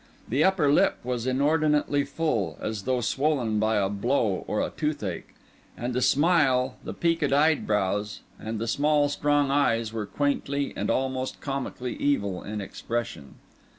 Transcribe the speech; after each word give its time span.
The 0.27 0.43
upper 0.43 0.73
lip 0.73 0.97
was 1.03 1.27
inordinately 1.27 2.05
full, 2.05 2.57
as 2.59 2.85
though 2.85 3.01
swollen 3.01 3.59
by 3.59 3.75
a 3.75 3.87
blow 3.87 4.43
or 4.47 4.59
a 4.59 4.71
toothache; 4.71 5.27
and 5.77 5.93
the 5.93 6.01
smile, 6.01 6.77
the 6.83 6.95
peaked 6.95 7.31
eyebrows, 7.31 8.21
and 8.39 8.57
the 8.57 8.67
small, 8.67 9.09
strong 9.09 9.51
eyes 9.51 9.93
were 9.93 10.07
quaintly 10.07 10.73
and 10.75 10.89
almost 10.89 11.39
comically 11.39 11.93
evil 11.97 12.41
in 12.41 12.61
expression. 12.61 13.35